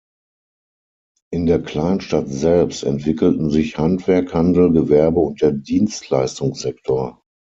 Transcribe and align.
In 1.31 1.45
der 1.45 1.61
Kleinstadt 1.61 2.27
selbst 2.27 2.83
entwickelten 2.83 3.51
sich 3.51 3.77
Handwerk, 3.77 4.33
Handel, 4.33 4.71
Gewerbe 4.73 5.19
und 5.19 5.43
der 5.43 5.51
Dienstleistungssektor. 5.51 7.21